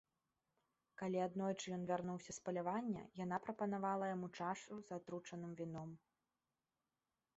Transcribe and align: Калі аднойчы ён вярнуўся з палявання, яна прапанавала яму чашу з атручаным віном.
Калі 1.01 1.17
аднойчы 1.25 1.67
ён 1.77 1.83
вярнуўся 1.91 2.31
з 2.37 2.41
палявання, 2.47 3.03
яна 3.23 3.39
прапанавала 3.45 4.05
яму 4.15 4.27
чашу 4.41 4.73
з 4.89 4.99
атручаным 4.99 5.51
віном. 5.61 5.89